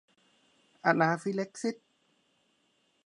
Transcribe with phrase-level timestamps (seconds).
[0.85, 1.75] อะนาฟิแล็กซิส